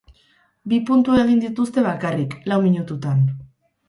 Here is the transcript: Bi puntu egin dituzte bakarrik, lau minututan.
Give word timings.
Bi 0.71 0.77
puntu 0.89 1.17
egin 1.23 1.43
dituzte 1.43 1.83
bakarrik, 1.87 2.33
lau 2.53 2.57
minututan. 2.65 3.21